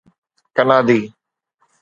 ڪنادي 0.55 0.99